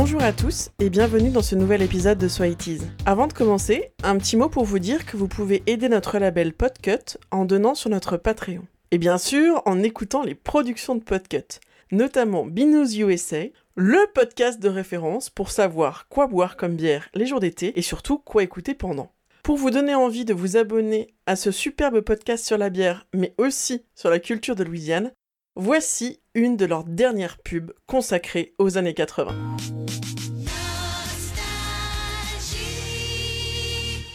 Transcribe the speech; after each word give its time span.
Bonjour 0.00 0.22
à 0.22 0.32
tous 0.32 0.70
et 0.78 0.90
bienvenue 0.90 1.30
dans 1.30 1.42
ce 1.42 1.56
nouvel 1.56 1.82
épisode 1.82 2.18
de 2.18 2.28
Soy 2.28 2.56
Avant 3.04 3.26
de 3.26 3.32
commencer, 3.32 3.90
un 4.04 4.16
petit 4.16 4.36
mot 4.36 4.48
pour 4.48 4.64
vous 4.64 4.78
dire 4.78 5.04
que 5.04 5.16
vous 5.16 5.26
pouvez 5.26 5.64
aider 5.66 5.88
notre 5.88 6.20
label 6.20 6.52
Podcut 6.52 7.18
en 7.32 7.44
donnant 7.44 7.74
sur 7.74 7.90
notre 7.90 8.16
Patreon. 8.16 8.62
Et 8.92 8.98
bien 8.98 9.18
sûr, 9.18 9.60
en 9.66 9.82
écoutant 9.82 10.22
les 10.22 10.36
productions 10.36 10.94
de 10.94 11.02
Podcut, 11.02 11.58
notamment 11.90 12.46
Binous 12.46 12.94
USA, 12.96 13.46
le 13.74 13.98
podcast 14.14 14.60
de 14.60 14.68
référence 14.68 15.30
pour 15.30 15.50
savoir 15.50 16.06
quoi 16.08 16.28
boire 16.28 16.56
comme 16.56 16.76
bière 16.76 17.08
les 17.14 17.26
jours 17.26 17.40
d'été 17.40 17.76
et 17.76 17.82
surtout 17.82 18.18
quoi 18.18 18.44
écouter 18.44 18.74
pendant. 18.74 19.10
Pour 19.42 19.56
vous 19.56 19.70
donner 19.72 19.96
envie 19.96 20.24
de 20.24 20.32
vous 20.32 20.56
abonner 20.56 21.08
à 21.26 21.34
ce 21.34 21.50
superbe 21.50 22.02
podcast 22.02 22.46
sur 22.46 22.56
la 22.56 22.70
bière, 22.70 23.08
mais 23.14 23.34
aussi 23.36 23.82
sur 23.96 24.10
la 24.10 24.20
culture 24.20 24.54
de 24.54 24.62
Louisiane, 24.62 25.10
voici 25.56 26.20
une 26.38 26.56
de 26.56 26.64
leurs 26.64 26.84
dernières 26.84 27.36
pubs 27.38 27.72
consacrées 27.86 28.54
aux 28.58 28.78
années 28.78 28.94
80. 28.94 29.34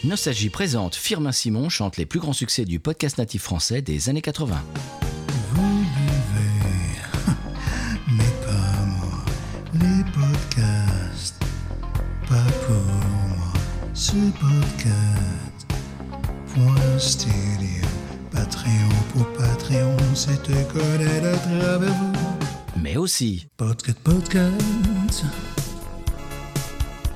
Nostalgie 0.04 0.50
présente 0.50 0.94
Firmin 0.94 1.32
Simon 1.32 1.68
chante 1.68 1.96
les 1.96 2.06
plus 2.06 2.20
grands 2.20 2.32
succès 2.32 2.64
du 2.64 2.80
podcast 2.80 3.18
natif 3.18 3.42
français 3.42 3.82
des 3.82 4.08
années 4.08 4.22
80. 4.22 4.56
Vous 5.50 5.62
buvez, 5.62 7.34
mais 8.12 8.46
pas 8.46 8.84
moi. 8.86 9.24
Les 9.74 10.04
podcasts, 10.12 11.42
pas 12.28 12.44
pour 12.66 12.76
moi. 12.76 13.52
Ce 13.92 14.12
podcast, 14.12 15.66
point 16.54 16.98
studio. 16.98 18.03
Patreon 18.44 18.90
pour 19.14 19.26
Patreon, 19.38 19.96
c'est 20.14 20.42
te 20.42 20.52
connaître 20.70 21.26
à 21.26 21.36
travers 21.38 21.94
vous. 21.94 22.12
Mais 22.82 22.98
aussi 22.98 23.46
Podcast, 23.56 23.98
podcast. 24.04 25.24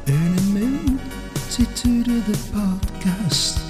Une 0.07 0.41
multitude 0.55 2.07
de 2.07 2.35
podcasts. 2.51 3.61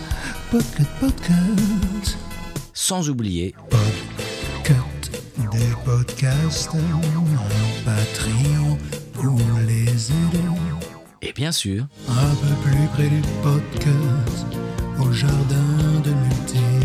Podcast, 0.52 0.88
podcast. 1.00 2.16
sans 2.74 3.10
oublier 3.10 3.52
Podcast, 3.70 5.20
des 5.50 5.74
podcasts. 5.84 6.70
Patreon 7.84 8.78
pour 9.14 9.36
les 9.66 9.82
aider. 10.12 10.48
et 11.22 11.32
bien 11.32 11.50
sûr 11.50 11.88
Un 12.08 12.34
peu 12.36 12.54
plus 12.70 12.86
près 12.94 13.08
du 13.08 13.20
podcast, 13.42 14.46
au 15.00 15.10
jardin 15.10 16.00
de 16.04 16.10
multiples 16.10 16.77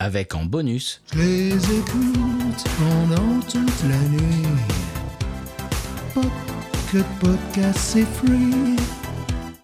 avec 0.00 0.34
en 0.34 0.44
bonus 0.44 1.02
Je 1.12 1.18
les 1.18 1.54
écoute 1.54 2.64
pendant 2.78 3.40
toute 3.42 3.82
la 3.88 3.98
nuit. 4.08 4.46
Pocket 6.14 7.06
podcast, 7.20 7.78
c'est 7.78 8.04
free. 8.06 8.76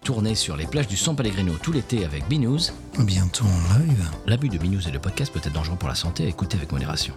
tourné 0.03 0.35
sur 0.35 0.55
les 0.55 0.65
plages 0.67 0.87
du 0.87 0.95
San 0.95 1.15
Pellegrino 1.15 1.53
tout 1.61 1.73
l'été 1.73 2.05
avec 2.05 2.25
Binous. 2.29 2.71
Bientôt 2.99 3.45
en 3.45 3.79
live. 3.79 4.09
L'abus 4.27 4.47
de 4.47 4.57
Binous 4.57 4.87
et 4.87 4.91
le 4.91 4.99
podcast 4.99 5.33
peut 5.33 5.39
être 5.39 5.51
dangereux 5.51 5.77
pour 5.77 5.89
la 5.89 5.95
santé, 5.95 6.27
écoutez 6.27 6.55
avec 6.55 6.71
modération. 6.71 7.13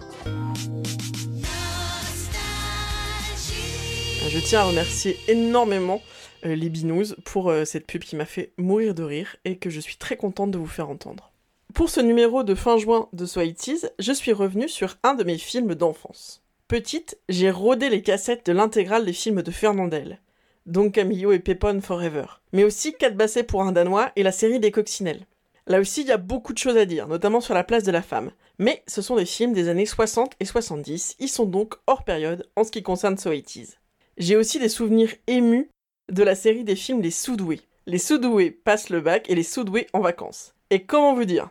Je 4.29 4.39
tiens 4.39 4.61
à 4.61 4.63
remercier 4.63 5.17
énormément 5.27 6.01
euh, 6.45 6.55
les 6.55 6.69
Binous 6.69 7.15
pour 7.23 7.49
euh, 7.49 7.65
cette 7.65 7.85
pub 7.85 8.01
qui 8.01 8.15
m'a 8.15 8.25
fait 8.25 8.53
mourir 8.57 8.95
de 8.95 9.03
rire 9.03 9.35
et 9.45 9.57
que 9.57 9.69
je 9.69 9.79
suis 9.79 9.97
très 9.97 10.17
contente 10.17 10.51
de 10.51 10.57
vous 10.57 10.67
faire 10.67 10.89
entendre. 10.89 11.30
Pour 11.73 11.89
ce 11.89 12.01
numéro 12.01 12.43
de 12.43 12.55
fin 12.55 12.77
juin 12.77 13.07
de 13.13 13.25
Soities, 13.25 13.85
je 13.99 14.11
suis 14.11 14.33
revenue 14.33 14.67
sur 14.67 14.97
un 15.03 15.13
de 15.13 15.23
mes 15.23 15.37
films 15.37 15.75
d'enfance. 15.75 16.43
Petite, 16.67 17.19
j'ai 17.29 17.51
rodé 17.51 17.89
les 17.89 18.01
cassettes 18.01 18.47
de 18.47 18.51
l'intégrale 18.51 19.05
des 19.05 19.13
films 19.13 19.43
de 19.43 19.51
Fernandel, 19.51 20.19
Don 20.65 20.89
Camillo 20.89 21.31
et 21.31 21.39
Pépone 21.39 21.81
Forever, 21.81 22.25
mais 22.51 22.63
aussi 22.63 22.93
4 22.95 23.15
bassets 23.15 23.43
pour 23.43 23.61
un 23.61 23.71
Danois 23.71 24.11
et 24.15 24.23
la 24.23 24.31
série 24.31 24.59
des 24.59 24.71
Coccinelles. 24.71 25.27
Là 25.67 25.79
aussi, 25.79 26.01
il 26.01 26.07
y 26.07 26.11
a 26.11 26.17
beaucoup 26.17 26.53
de 26.53 26.57
choses 26.57 26.77
à 26.77 26.85
dire, 26.85 27.07
notamment 27.07 27.41
sur 27.41 27.53
la 27.53 27.63
place 27.63 27.83
de 27.83 27.91
la 27.91 28.01
femme. 28.01 28.31
Mais 28.57 28.83
ce 28.87 29.03
sont 29.03 29.15
des 29.15 29.25
films 29.25 29.53
des 29.53 29.69
années 29.69 29.85
60 29.85 30.33
et 30.39 30.45
70, 30.45 31.15
ils 31.19 31.29
sont 31.29 31.45
donc 31.45 31.75
hors 31.85 32.03
période 32.03 32.49
en 32.55 32.63
ce 32.63 32.71
qui 32.71 32.81
concerne 32.83 33.17
Soities. 33.17 33.75
J'ai 34.17 34.35
aussi 34.35 34.59
des 34.59 34.69
souvenirs 34.69 35.13
émus 35.27 35.69
de 36.11 36.23
la 36.23 36.35
série 36.35 36.63
des 36.63 36.75
films 36.75 37.01
Les 37.01 37.11
Soudoués. 37.11 37.61
Les 37.85 37.99
Soudoués 37.99 38.49
passent 38.51 38.89
le 38.89 39.01
bac 39.01 39.29
et 39.29 39.35
les 39.35 39.43
Soudoués 39.43 39.87
en 39.93 39.99
vacances. 40.01 40.53
Et 40.69 40.83
comment 40.83 41.13
vous 41.13 41.25
dire? 41.25 41.49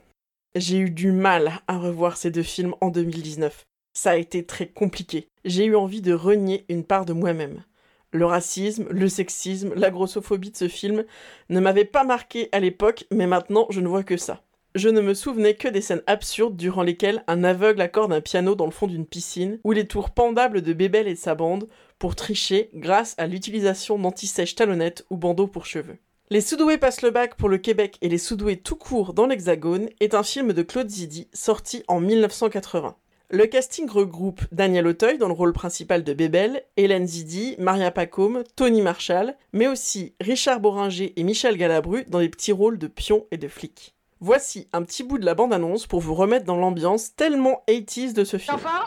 J'ai 0.56 0.78
eu 0.78 0.90
du 0.90 1.12
mal 1.12 1.60
à 1.68 1.78
revoir 1.78 2.16
ces 2.16 2.32
deux 2.32 2.42
films 2.42 2.74
en 2.80 2.90
2019. 2.90 3.68
Ça 3.92 4.10
a 4.10 4.16
été 4.16 4.44
très 4.44 4.66
compliqué. 4.66 5.28
J'ai 5.44 5.64
eu 5.64 5.76
envie 5.76 6.00
de 6.00 6.12
renier 6.12 6.64
une 6.68 6.82
part 6.82 7.04
de 7.04 7.12
moi-même. 7.12 7.62
Le 8.10 8.26
racisme, 8.26 8.88
le 8.90 9.08
sexisme, 9.08 9.72
la 9.76 9.90
grossophobie 9.90 10.50
de 10.50 10.56
ce 10.56 10.66
film 10.66 11.04
ne 11.50 11.60
m'avaient 11.60 11.84
pas 11.84 12.02
marqué 12.02 12.48
à 12.50 12.58
l'époque, 12.58 13.04
mais 13.12 13.28
maintenant 13.28 13.68
je 13.70 13.80
ne 13.80 13.86
vois 13.86 14.02
que 14.02 14.16
ça. 14.16 14.42
Je 14.74 14.88
ne 14.88 15.00
me 15.00 15.14
souvenais 15.14 15.54
que 15.54 15.68
des 15.68 15.80
scènes 15.80 16.02
absurdes 16.08 16.56
durant 16.56 16.82
lesquelles 16.82 17.22
un 17.28 17.44
aveugle 17.44 17.80
accorde 17.80 18.12
un 18.12 18.20
piano 18.20 18.56
dans 18.56 18.66
le 18.66 18.72
fond 18.72 18.88
d'une 18.88 19.06
piscine, 19.06 19.60
ou 19.62 19.70
les 19.70 19.86
tours 19.86 20.10
pendables 20.10 20.62
de 20.62 20.72
Bébel 20.72 21.06
et 21.06 21.14
de 21.14 21.18
sa 21.18 21.36
bande 21.36 21.68
pour 22.00 22.16
tricher 22.16 22.70
grâce 22.74 23.14
à 23.18 23.28
l'utilisation 23.28 24.00
d'anti-sèche 24.00 24.56
talonnettes 24.56 25.06
ou 25.10 25.16
bandeaux 25.16 25.46
pour 25.46 25.66
cheveux. 25.66 25.98
Les 26.32 26.40
Soudoués 26.40 26.78
passent 26.78 27.02
le 27.02 27.10
bac 27.10 27.34
pour 27.34 27.48
le 27.48 27.58
Québec 27.58 27.98
et 28.02 28.08
les 28.08 28.16
Soudoués 28.16 28.56
tout 28.56 28.76
court 28.76 29.14
dans 29.14 29.26
l'Hexagone 29.26 29.88
est 29.98 30.14
un 30.14 30.22
film 30.22 30.52
de 30.52 30.62
Claude 30.62 30.88
Zidi 30.88 31.26
sorti 31.32 31.82
en 31.88 31.98
1980. 31.98 32.94
Le 33.30 33.46
casting 33.46 33.90
regroupe 33.90 34.42
Daniel 34.52 34.86
Auteuil 34.86 35.18
dans 35.18 35.26
le 35.26 35.34
rôle 35.34 35.52
principal 35.52 36.04
de 36.04 36.12
Bébel, 36.12 36.62
Hélène 36.76 37.08
Zidi, 37.08 37.56
Maria 37.58 37.90
Pacôme, 37.90 38.44
Tony 38.54 38.80
Marshall, 38.80 39.34
mais 39.52 39.66
aussi 39.66 40.14
Richard 40.20 40.60
Boringer 40.60 41.12
et 41.16 41.24
Michel 41.24 41.56
Galabru 41.56 42.04
dans 42.06 42.20
des 42.20 42.28
petits 42.28 42.52
rôles 42.52 42.78
de 42.78 42.86
pions 42.86 43.26
et 43.32 43.36
de 43.36 43.48
flics. 43.48 43.96
Voici 44.20 44.68
un 44.72 44.84
petit 44.84 45.02
bout 45.02 45.18
de 45.18 45.26
la 45.26 45.34
bande-annonce 45.34 45.88
pour 45.88 45.98
vous 45.98 46.14
remettre 46.14 46.44
dans 46.44 46.56
l'ambiance 46.56 47.16
tellement 47.16 47.64
80s 47.66 48.12
de 48.12 48.22
ce 48.22 48.36
film. 48.36 48.54
Enfants, 48.54 48.86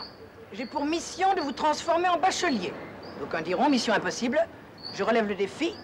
j'ai 0.54 0.64
pour 0.64 0.86
mission 0.86 1.34
de 1.34 1.42
vous 1.42 1.52
transformer 1.52 2.08
en 2.08 2.18
bachelier. 2.18 2.72
D'aucuns 3.20 3.42
diront 3.42 3.68
mission 3.68 3.92
impossible. 3.92 4.38
Je 4.94 5.02
relève 5.02 5.28
le 5.28 5.34
défi 5.34 5.74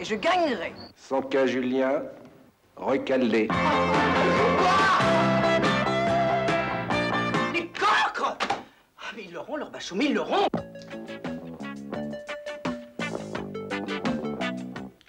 et 0.00 0.04
je 0.04 0.14
gagnerai. 0.14 0.72
Sans 0.96 1.22
cas 1.22 1.46
Julien, 1.46 2.02
recalé. 2.76 3.48
Les 7.52 7.66
cancres 7.68 8.36
Ah, 8.98 9.12
mais 9.16 9.24
ils 9.26 9.32
l'auront, 9.32 9.56
leur 9.56 9.70
bachot, 9.70 9.94
mais 9.94 10.06
ils 10.06 10.14
l'auront 10.14 10.46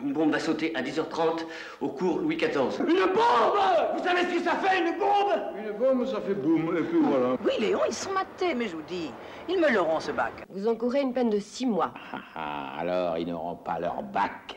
Une 0.01 0.13
bombe 0.13 0.31
va 0.31 0.39
sauter 0.39 0.73
à 0.75 0.81
10h30 0.81 1.45
au 1.81 1.89
cours 1.89 2.19
Louis 2.19 2.37
XIV. 2.37 2.79
Une 2.87 3.05
bombe 3.13 3.97
Vous 3.97 4.03
savez 4.03 4.21
ce 4.21 4.37
que 4.37 4.43
ça 4.43 4.53
fait, 4.55 4.79
une 4.79 4.97
bombe? 4.97 5.33
Une 5.57 5.71
bombe, 5.77 6.05
ça 6.05 6.21
fait 6.21 6.35
boum, 6.35 6.77
et 6.77 6.81
puis 6.83 6.99
voilà. 7.01 7.35
Oui, 7.43 7.51
Léon, 7.59 7.79
ils 7.87 7.93
sont 7.93 8.11
matés, 8.11 8.53
mais 8.53 8.67
je 8.67 8.75
vous 8.75 8.81
dis, 8.83 9.11
ils 9.49 9.59
me 9.59 9.69
l'auront, 9.73 9.99
ce 9.99 10.11
bac. 10.11 10.45
Vous 10.49 10.67
encourez 10.67 11.01
une 11.01 11.11
peine 11.13 11.29
de 11.29 11.39
six 11.39 11.65
mois. 11.65 11.91
Ah, 12.35 12.77
alors 12.79 13.17
ils 13.17 13.27
n'auront 13.27 13.55
pas 13.55 13.79
leur 13.79 14.01
bac, 14.03 14.55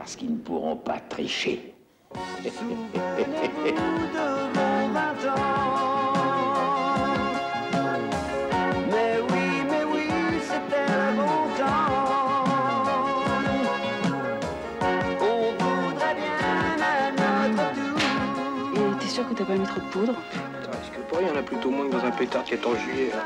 parce 0.00 0.16
qu'ils 0.16 0.32
ne 0.32 0.38
pourront 0.38 0.76
pas 0.76 0.98
tricher. 1.10 1.74
Mais 2.42 2.50
oui, 9.30 9.46
mais 9.68 9.84
oui, 9.92 10.08
c'était 10.40 10.90
un 10.90 11.12
bon 11.12 11.36
temps. 11.58 11.90
On 15.20 15.52
voudrait 15.62 16.14
bien 16.14 16.38
à 16.48 17.48
notre 17.50 17.74
tour. 17.74 18.00
Et 18.74 18.98
t'es 19.00 19.08
sûr 19.08 19.28
que 19.28 19.34
t'as 19.34 19.44
pas 19.44 19.56
mis 19.56 19.66
trop 19.66 19.80
de 19.80 19.90
poudre? 19.90 20.14
Putain, 20.30 20.72
est-ce 20.78 20.90
que 20.96 21.00
pour 21.10 21.18
rien, 21.18 21.28
il 21.28 21.34
y 21.34 21.36
en 21.36 21.40
a 21.40 21.42
plutôt 21.42 21.70
moins 21.70 21.86
que 21.88 21.92
dans 21.92 22.04
un 22.06 22.10
pétard 22.10 22.44
qui 22.44 22.54
est 22.54 22.66
en 22.66 22.74
juillet 22.74 23.10
là. 23.12 23.22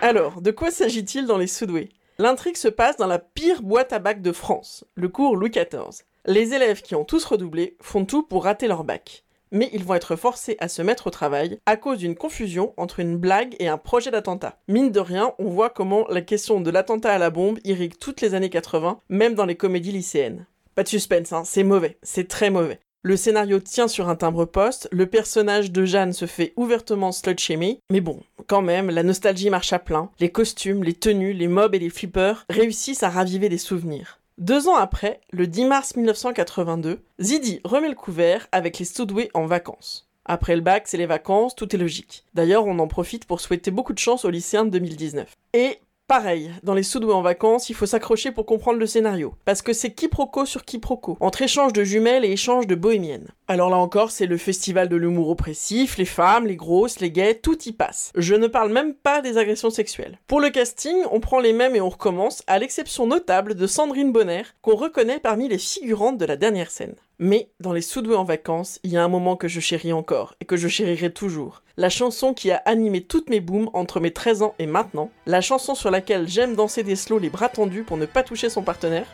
Alors, 0.00 0.40
de 0.40 0.52
quoi 0.52 0.70
s'agit-il 0.70 1.26
dans 1.26 1.38
les 1.38 1.48
Soudoués? 1.48 1.88
L'intrigue 2.18 2.56
se 2.56 2.68
passe 2.68 2.96
dans 2.96 3.08
la 3.08 3.18
pire 3.18 3.60
boîte 3.62 3.92
à 3.92 3.98
bac 3.98 4.22
de 4.22 4.30
France, 4.30 4.84
le 4.94 5.08
cours 5.08 5.34
Louis 5.34 5.50
XIV. 5.50 6.04
Les 6.26 6.54
élèves 6.54 6.80
qui 6.80 6.94
ont 6.94 7.04
tous 7.04 7.24
redoublé 7.24 7.76
font 7.80 8.04
tout 8.04 8.22
pour 8.22 8.44
rater 8.44 8.68
leur 8.68 8.84
bac. 8.84 9.24
Mais 9.50 9.68
ils 9.72 9.82
vont 9.82 9.94
être 9.94 10.14
forcés 10.14 10.56
à 10.60 10.68
se 10.68 10.80
mettre 10.80 11.08
au 11.08 11.10
travail 11.10 11.58
à 11.66 11.76
cause 11.76 11.98
d'une 11.98 12.14
confusion 12.14 12.72
entre 12.76 13.00
une 13.00 13.16
blague 13.16 13.56
et 13.58 13.66
un 13.66 13.78
projet 13.78 14.12
d'attentat. 14.12 14.60
Mine 14.68 14.92
de 14.92 15.00
rien, 15.00 15.32
on 15.40 15.48
voit 15.48 15.70
comment 15.70 16.06
la 16.08 16.20
question 16.20 16.60
de 16.60 16.70
l'attentat 16.70 17.12
à 17.12 17.18
la 17.18 17.30
bombe 17.30 17.58
irrigue 17.64 17.98
toutes 17.98 18.20
les 18.20 18.34
années 18.34 18.48
80, 18.48 19.00
même 19.08 19.34
dans 19.34 19.46
les 19.46 19.56
comédies 19.56 19.92
lycéennes. 19.92 20.46
Pas 20.76 20.84
de 20.84 20.88
suspense, 20.88 21.32
hein, 21.32 21.42
c'est 21.44 21.64
mauvais, 21.64 21.98
c'est 22.04 22.28
très 22.28 22.50
mauvais. 22.50 22.78
Le 23.06 23.18
scénario 23.18 23.60
tient 23.60 23.86
sur 23.86 24.08
un 24.08 24.16
timbre-poste, 24.16 24.88
le 24.90 25.04
personnage 25.04 25.70
de 25.70 25.84
Jeanne 25.84 26.14
se 26.14 26.24
fait 26.24 26.54
ouvertement 26.56 27.12
slut-shamer, 27.12 27.78
mais 27.90 28.00
bon, 28.00 28.22
quand 28.46 28.62
même, 28.62 28.88
la 28.88 29.02
nostalgie 29.02 29.50
marche 29.50 29.74
à 29.74 29.78
plein, 29.78 30.08
les 30.20 30.32
costumes, 30.32 30.82
les 30.82 30.94
tenues, 30.94 31.34
les 31.34 31.46
mobs 31.46 31.74
et 31.74 31.78
les 31.78 31.90
flippers 31.90 32.46
réussissent 32.48 33.02
à 33.02 33.10
raviver 33.10 33.50
des 33.50 33.58
souvenirs. 33.58 34.20
Deux 34.38 34.68
ans 34.68 34.76
après, 34.76 35.20
le 35.32 35.46
10 35.46 35.66
mars 35.66 35.96
1982, 35.96 37.02
Zidi 37.20 37.60
remet 37.64 37.90
le 37.90 37.94
couvert 37.94 38.48
avec 38.52 38.78
les 38.78 38.86
Soudoués 38.86 39.30
en 39.34 39.44
vacances. 39.44 40.08
Après 40.24 40.56
le 40.56 40.62
bac, 40.62 40.84
c'est 40.86 40.96
les 40.96 41.04
vacances, 41.04 41.54
tout 41.54 41.76
est 41.76 41.78
logique. 41.78 42.24
D'ailleurs, 42.32 42.64
on 42.64 42.78
en 42.78 42.88
profite 42.88 43.26
pour 43.26 43.42
souhaiter 43.42 43.70
beaucoup 43.70 43.92
de 43.92 43.98
chance 43.98 44.24
aux 44.24 44.30
lycéens 44.30 44.64
de 44.64 44.70
2019. 44.70 45.30
Et 45.52 45.78
Pareil, 46.06 46.50
dans 46.62 46.74
les 46.74 46.82
soudoués 46.82 47.14
en 47.14 47.22
vacances, 47.22 47.70
il 47.70 47.74
faut 47.74 47.86
s'accrocher 47.86 48.30
pour 48.30 48.44
comprendre 48.44 48.78
le 48.78 48.86
scénario, 48.86 49.32
parce 49.46 49.62
que 49.62 49.72
c'est 49.72 49.94
quiproquo 49.94 50.44
sur 50.44 50.66
quiproquo, 50.66 51.16
entre 51.20 51.40
échange 51.40 51.72
de 51.72 51.82
jumelles 51.82 52.26
et 52.26 52.32
échange 52.32 52.66
de 52.66 52.74
bohémiennes. 52.74 53.30
Alors 53.48 53.70
là 53.70 53.78
encore, 53.78 54.10
c'est 54.10 54.26
le 54.26 54.36
festival 54.36 54.90
de 54.90 54.96
l'humour 54.96 55.30
oppressif, 55.30 55.96
les 55.96 56.04
femmes, 56.04 56.46
les 56.46 56.56
grosses, 56.56 57.00
les 57.00 57.10
gays, 57.10 57.36
tout 57.36 57.58
y 57.62 57.72
passe. 57.72 58.12
Je 58.16 58.34
ne 58.34 58.48
parle 58.48 58.70
même 58.70 58.92
pas 58.92 59.22
des 59.22 59.38
agressions 59.38 59.70
sexuelles. 59.70 60.18
Pour 60.26 60.40
le 60.40 60.50
casting, 60.50 60.94
on 61.10 61.20
prend 61.20 61.40
les 61.40 61.54
mêmes 61.54 61.74
et 61.74 61.80
on 61.80 61.88
recommence, 61.88 62.42
à 62.46 62.58
l'exception 62.58 63.06
notable 63.06 63.54
de 63.54 63.66
Sandrine 63.66 64.12
Bonner, 64.12 64.42
qu'on 64.60 64.76
reconnaît 64.76 65.20
parmi 65.20 65.48
les 65.48 65.56
figurantes 65.56 66.18
de 66.18 66.26
la 66.26 66.36
dernière 66.36 66.70
scène. 66.70 66.96
Mais 67.18 67.50
dans 67.60 67.72
les 67.72 67.80
soudoués 67.80 68.16
en 68.16 68.24
vacances, 68.24 68.80
il 68.82 68.90
y 68.90 68.96
a 68.96 69.04
un 69.04 69.08
moment 69.08 69.36
que 69.36 69.46
je 69.46 69.60
chéris 69.60 69.92
encore, 69.92 70.34
et 70.40 70.44
que 70.44 70.56
je 70.56 70.66
chérirai 70.66 71.12
toujours. 71.12 71.62
La 71.76 71.88
chanson 71.88 72.34
qui 72.34 72.50
a 72.50 72.56
animé 72.64 73.02
toutes 73.02 73.30
mes 73.30 73.40
booms 73.40 73.70
entre 73.72 74.00
mes 74.00 74.12
13 74.12 74.42
ans 74.42 74.54
et 74.58 74.66
maintenant, 74.66 75.10
la 75.26 75.40
chanson 75.40 75.74
sur 75.74 75.90
laquelle 75.90 76.28
j'aime 76.28 76.56
danser 76.56 76.82
des 76.82 76.96
slows 76.96 77.20
les 77.20 77.30
bras 77.30 77.48
tendus 77.48 77.84
pour 77.84 77.96
ne 77.96 78.06
pas 78.06 78.24
toucher 78.24 78.48
son 78.48 78.62
partenaire. 78.62 79.06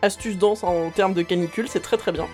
Astuce 0.00 0.38
danse 0.38 0.64
en 0.64 0.90
termes 0.90 1.14
de 1.14 1.22
canicule, 1.22 1.68
c'est 1.68 1.80
très 1.80 1.96
très 1.98 2.12
bien. 2.12 2.26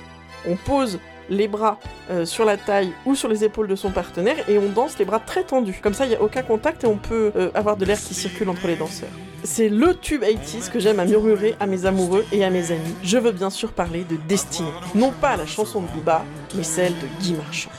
On 0.49 0.57
pose 0.57 1.01
les 1.31 1.49
bras 1.49 1.79
euh, 2.11 2.27
sur 2.27 2.45
la 2.45 2.57
taille 2.57 2.93
ou 3.07 3.15
sur 3.15 3.29
les 3.29 3.45
épaules 3.45 3.69
de 3.69 3.77
son 3.77 3.91
partenaire 3.91 4.37
et 4.49 4.59
on 4.59 4.69
danse 4.69 4.99
les 4.99 5.05
bras 5.05 5.21
très 5.21 5.45
tendus. 5.45 5.81
Comme 5.83 5.95
ça, 5.95 6.05
il 6.05 6.11
n'y 6.11 6.17
a 6.17 6.23
aucun 6.23 6.43
contact 6.43 6.85
et 6.85 6.87
on 6.87 6.97
peut 6.97 7.33
euh, 7.37 7.51
avoir 7.55 7.77
de 7.77 7.85
l'air 7.85 7.99
qui 7.99 8.15
circule 8.15 8.49
entre 8.49 8.67
les 8.67 8.77
danseurs. 8.77 9.09
C'est 9.43 9.71
le 9.71 9.95
tube 9.95 10.23
80s 10.23 10.71
que 10.71 10.79
j'aime 10.79 11.01
à 11.01 11.07
murmurer 11.07 11.57
à 11.61 11.67
mes 11.67 11.87
amoureux 11.87 12.27
et 12.31 12.45
à 12.45 12.51
mes 12.51 12.73
amis. 12.73 12.95
Je 13.03 13.17
veux 13.17 13.33
bien 13.33 13.49
sûr 13.49 13.73
parler 13.73 14.05
de 14.05 14.17
Destinée. 14.29 14.69
Non 14.95 15.13
pas 15.13 15.37
la 15.37 15.47
chanson 15.47 15.81
de 15.81 15.87
Booba, 15.89 16.25
mais 16.55 16.63
celle 16.63 16.93
de 16.93 17.07
Guy 17.23 17.33
Marchand. 17.33 17.71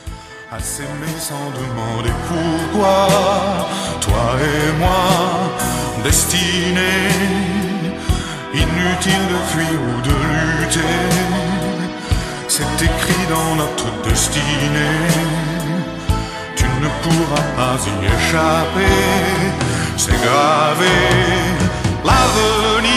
Toi 4.00 4.36
et 4.40 4.78
moi, 4.78 5.52
inutile 8.54 9.26
de 9.32 9.38
fuir 9.50 9.80
ou 9.80 10.00
de 10.02 10.14
lutter, 10.60 11.41
c'est 12.62 12.84
écrit 12.84 13.26
dans 13.28 13.54
notre 13.56 13.90
destinée, 14.08 15.08
tu 16.56 16.64
ne 16.64 16.88
pourras 17.02 17.46
pas 17.56 17.76
y 17.86 18.06
échapper, 18.06 18.98
c'est 19.96 20.20
gravé, 20.22 20.96
l'avenir, 22.04 22.92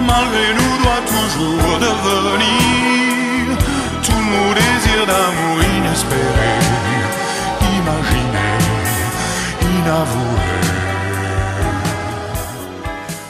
malgré 0.00 0.54
nous, 0.54 0.74
doit 0.82 1.04
toujours 1.14 1.78
devenir 1.78 3.58
tout 4.02 4.22
mon 4.32 4.48
désir 4.54 5.06
d'amour 5.06 5.56
inespéré, 5.78 6.52
imaginé, 7.78 8.50
inavoué. 9.62 10.48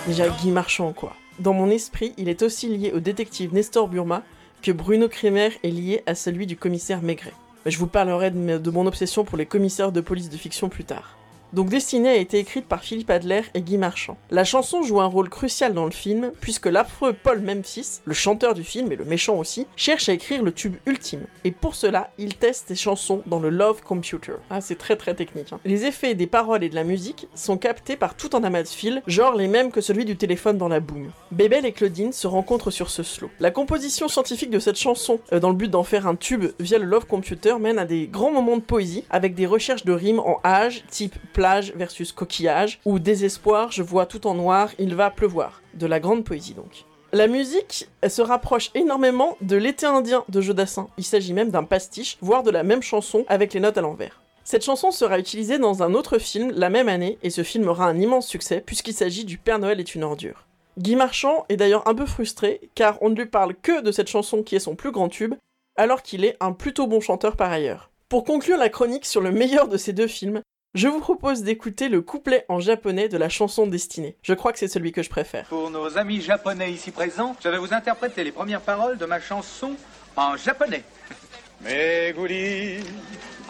Déjà 0.06 0.28
Guy 0.28 0.50
Marchand 0.50 0.92
quoi. 0.92 1.14
Dans 1.38 1.54
mon 1.54 1.70
esprit, 1.70 2.12
il 2.18 2.28
est 2.28 2.42
aussi 2.42 2.68
lié 2.68 2.92
au 2.94 3.00
détective 3.00 3.54
Nestor 3.54 3.88
Burma 3.88 4.22
que 4.62 4.72
Bruno 4.72 5.08
Kremer 5.08 5.50
est 5.62 5.70
lié 5.70 6.02
à 6.06 6.14
celui 6.14 6.46
du 6.46 6.56
commissaire 6.56 7.02
Maigret. 7.02 7.32
Je 7.66 7.78
vous 7.78 7.86
parlerai 7.86 8.30
de 8.30 8.70
mon 8.70 8.86
obsession 8.86 9.24
pour 9.24 9.38
les 9.38 9.46
commissaires 9.46 9.92
de 9.92 10.00
police 10.00 10.30
de 10.30 10.36
fiction 10.36 10.68
plus 10.68 10.84
tard. 10.84 11.19
Donc 11.52 11.68
Destinée 11.68 12.10
a 12.10 12.16
été 12.16 12.38
écrite 12.38 12.66
par 12.66 12.84
Philippe 12.84 13.10
Adler 13.10 13.42
et 13.54 13.62
Guy 13.62 13.76
Marchand. 13.76 14.16
La 14.30 14.44
chanson 14.44 14.82
joue 14.82 15.00
un 15.00 15.06
rôle 15.06 15.28
crucial 15.28 15.74
dans 15.74 15.84
le 15.84 15.90
film, 15.90 16.30
puisque 16.40 16.66
l'affreux 16.66 17.12
Paul 17.12 17.40
Memphis, 17.40 18.00
le 18.04 18.14
chanteur 18.14 18.54
du 18.54 18.62
film 18.62 18.92
et 18.92 18.96
le 18.96 19.04
méchant 19.04 19.36
aussi, 19.36 19.66
cherche 19.74 20.08
à 20.08 20.12
écrire 20.12 20.42
le 20.42 20.52
tube 20.52 20.76
ultime. 20.86 21.24
Et 21.44 21.50
pour 21.50 21.74
cela, 21.74 22.10
il 22.18 22.36
teste 22.36 22.68
ses 22.68 22.76
chansons 22.76 23.22
dans 23.26 23.40
le 23.40 23.50
Love 23.50 23.82
Computer. 23.82 24.34
Ah, 24.48 24.60
c'est 24.60 24.78
très 24.78 24.96
très 24.96 25.14
technique. 25.14 25.52
hein. 25.52 25.60
Les 25.64 25.86
effets 25.86 26.14
des 26.14 26.26
paroles 26.28 26.62
et 26.62 26.68
de 26.68 26.74
la 26.74 26.84
musique 26.84 27.26
sont 27.34 27.56
captés 27.56 27.96
par 27.96 28.14
tout 28.14 28.30
un 28.34 28.44
amas 28.44 28.62
de 28.62 28.68
fils, 28.68 29.00
genre 29.06 29.34
les 29.34 29.48
mêmes 29.48 29.72
que 29.72 29.80
celui 29.80 30.04
du 30.04 30.16
téléphone 30.16 30.56
dans 30.56 30.68
la 30.68 30.80
boum. 30.80 31.10
Bébel 31.32 31.66
et 31.66 31.72
Claudine 31.72 32.12
se 32.12 32.26
rencontrent 32.26 32.70
sur 32.70 32.90
ce 32.90 33.02
slow. 33.02 33.30
La 33.40 33.50
composition 33.50 34.06
scientifique 34.08 34.50
de 34.50 34.58
cette 34.58 34.78
chanson, 34.78 35.18
euh, 35.32 35.40
dans 35.40 35.50
le 35.50 35.56
but 35.56 35.70
d'en 35.70 35.82
faire 35.82 36.06
un 36.06 36.14
tube 36.14 36.46
via 36.60 36.78
le 36.78 36.84
Love 36.84 37.06
Computer, 37.06 37.54
mène 37.58 37.78
à 37.78 37.84
des 37.84 38.06
grands 38.06 38.30
moments 38.30 38.56
de 38.56 38.62
poésie, 38.62 39.04
avec 39.10 39.34
des 39.34 39.46
recherches 39.46 39.84
de 39.84 39.92
rimes 39.92 40.20
en 40.20 40.40
âge, 40.44 40.84
type 40.90 41.16
plage 41.40 41.72
versus 41.74 42.12
coquillage, 42.12 42.80
ou 42.84 42.98
désespoir, 42.98 43.72
je 43.72 43.82
vois 43.82 44.04
tout 44.04 44.26
en 44.26 44.34
noir, 44.34 44.68
il 44.78 44.94
va 44.94 45.08
pleuvoir. 45.10 45.62
De 45.72 45.86
la 45.86 45.98
grande 45.98 46.22
poésie 46.22 46.52
donc. 46.52 46.84
La 47.12 47.28
musique, 47.28 47.88
se 48.06 48.20
rapproche 48.20 48.70
énormément 48.74 49.38
de 49.40 49.56
l'été 49.56 49.86
indien 49.86 50.22
de 50.28 50.42
Jodassin. 50.42 50.88
Il 50.98 51.04
s'agit 51.04 51.32
même 51.32 51.50
d'un 51.50 51.64
pastiche, 51.64 52.18
voire 52.20 52.42
de 52.42 52.50
la 52.50 52.62
même 52.62 52.82
chanson 52.82 53.24
avec 53.26 53.54
les 53.54 53.60
notes 53.60 53.78
à 53.78 53.80
l'envers. 53.80 54.20
Cette 54.44 54.66
chanson 54.66 54.90
sera 54.90 55.18
utilisée 55.18 55.56
dans 55.56 55.82
un 55.82 55.94
autre 55.94 56.18
film 56.18 56.52
la 56.54 56.68
même 56.68 56.90
année 56.90 57.16
et 57.22 57.30
ce 57.30 57.42
film 57.42 57.66
aura 57.68 57.86
un 57.86 57.98
immense 57.98 58.28
succès 58.28 58.62
puisqu'il 58.66 58.92
s'agit 58.92 59.24
du 59.24 59.38
Père 59.38 59.60
Noël 59.60 59.80
est 59.80 59.94
une 59.94 60.04
ordure. 60.04 60.46
Guy 60.76 60.94
Marchand 60.94 61.46
est 61.48 61.56
d'ailleurs 61.56 61.88
un 61.88 61.94
peu 61.94 62.04
frustré 62.04 62.68
car 62.74 62.98
on 63.00 63.08
ne 63.08 63.16
lui 63.16 63.24
parle 63.24 63.54
que 63.54 63.80
de 63.80 63.92
cette 63.92 64.08
chanson 64.08 64.42
qui 64.42 64.56
est 64.56 64.60
son 64.60 64.74
plus 64.74 64.92
grand 64.92 65.08
tube 65.08 65.36
alors 65.76 66.02
qu'il 66.02 66.26
est 66.26 66.36
un 66.40 66.52
plutôt 66.52 66.86
bon 66.86 67.00
chanteur 67.00 67.34
par 67.34 67.50
ailleurs. 67.50 67.90
Pour 68.10 68.24
conclure 68.24 68.58
la 68.58 68.68
chronique 68.68 69.06
sur 69.06 69.22
le 69.22 69.30
meilleur 69.30 69.68
de 69.68 69.78
ces 69.78 69.94
deux 69.94 70.08
films, 70.08 70.42
je 70.74 70.86
vous 70.86 71.00
propose 71.00 71.42
d'écouter 71.42 71.88
le 71.88 72.00
couplet 72.00 72.44
en 72.48 72.60
japonais 72.60 73.08
de 73.08 73.16
la 73.16 73.28
chanson 73.28 73.66
Destinée. 73.66 74.16
Je 74.22 74.34
crois 74.34 74.52
que 74.52 74.58
c'est 74.58 74.68
celui 74.68 74.92
que 74.92 75.02
je 75.02 75.10
préfère. 75.10 75.46
Pour 75.46 75.68
nos 75.70 75.98
amis 75.98 76.20
japonais 76.20 76.70
ici 76.70 76.92
présents, 76.92 77.34
je 77.42 77.48
vais 77.48 77.58
vous 77.58 77.74
interpréter 77.74 78.22
les 78.22 78.30
premières 78.30 78.60
paroles 78.60 78.96
de 78.96 79.04
ma 79.04 79.20
chanson 79.20 79.74
en 80.16 80.36
japonais. 80.36 80.84
Meguri, 81.62 82.78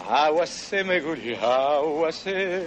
awase 0.08 0.82
meguri, 0.84 1.36
awase, 1.36 2.64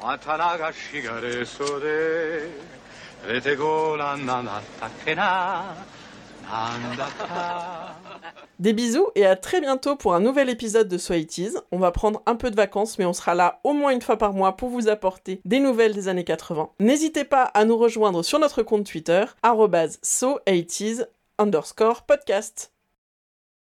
ga 0.00 0.72
shigare 0.72 1.46
sode, 1.46 2.50
rete 3.28 3.56
go 3.56 3.96
nandaka. 3.96 5.76
Des 8.58 8.72
bisous 8.72 9.08
et 9.14 9.26
à 9.26 9.36
très 9.36 9.60
bientôt 9.60 9.96
pour 9.96 10.14
un 10.14 10.20
nouvel 10.20 10.48
épisode 10.48 10.88
de 10.88 10.98
So 10.98 11.14
It 11.14 11.38
Is. 11.38 11.52
On 11.72 11.78
va 11.78 11.90
prendre 11.90 12.22
un 12.26 12.36
peu 12.36 12.50
de 12.50 12.56
vacances, 12.56 12.98
mais 12.98 13.04
on 13.04 13.12
sera 13.12 13.34
là 13.34 13.60
au 13.64 13.72
moins 13.72 13.90
une 13.90 14.00
fois 14.00 14.16
par 14.16 14.32
mois 14.32 14.56
pour 14.56 14.68
vous 14.70 14.88
apporter 14.88 15.40
des 15.44 15.60
nouvelles 15.60 15.94
des 15.94 16.08
années 16.08 16.24
80. 16.24 16.70
N'hésitez 16.80 17.24
pas 17.24 17.42
à 17.42 17.64
nous 17.64 17.76
rejoindre 17.76 18.22
sur 18.22 18.38
notre 18.38 18.62
compte 18.62 18.86
Twitter, 18.86 19.24
so 20.02 20.40
underscore 21.38 22.02
podcast. 22.02 22.75